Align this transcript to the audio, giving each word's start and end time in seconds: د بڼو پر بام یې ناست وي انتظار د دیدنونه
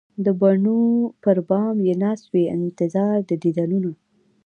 د 0.25 0.27
بڼو 0.41 0.81
پر 1.23 1.37
بام 1.49 1.75
یې 1.87 1.93
ناست 2.03 2.25
وي 2.33 2.43
انتظار 2.57 3.17
د 3.29 3.31
دیدنونه 3.43 3.91